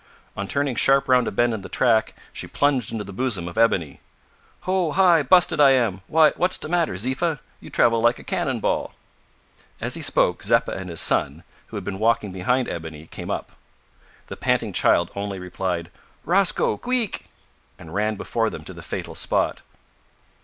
On 0.35 0.47
turning 0.47 0.73
sharp 0.73 1.07
round 1.07 1.27
a 1.27 1.31
bend 1.31 1.53
in 1.53 1.61
the 1.61 1.69
track, 1.69 2.15
she 2.33 2.47
plunged 2.47 2.91
into 2.91 3.03
the 3.03 3.13
bosom 3.13 3.47
of 3.47 3.55
Ebony. 3.55 3.99
"Ho! 4.61 4.93
hi! 4.93 5.21
busted 5.21 5.59
I 5.61 5.73
am; 5.73 6.01
why, 6.07 6.31
what's 6.31 6.57
de 6.57 6.67
matter, 6.67 6.97
Ziffa? 6.97 7.39
you 7.59 7.69
travel 7.69 8.01
like 8.01 8.17
a 8.17 8.23
cannon 8.23 8.59
ball!" 8.59 8.95
As 9.79 9.93
he 9.93 10.01
spoke, 10.01 10.41
Zeppa 10.41 10.71
and 10.71 10.89
his 10.89 10.99
son, 11.01 11.43
who 11.67 11.77
had 11.77 11.83
been 11.83 11.99
walking 11.99 12.31
behind 12.31 12.67
Ebony, 12.67 13.05
came 13.05 13.29
up. 13.29 13.51
The 14.25 14.35
panting 14.35 14.73
child 14.73 15.11
only 15.15 15.37
replied, 15.37 15.91
"Rosco 16.25 16.77
queek!" 16.77 17.27
and 17.77 17.93
ran 17.93 18.15
before 18.15 18.49
them 18.49 18.63
to 18.63 18.73
the 18.73 18.81
fatal 18.81 19.13
spot. 19.13 19.61